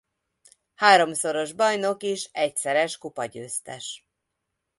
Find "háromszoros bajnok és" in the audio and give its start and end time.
0.75-2.29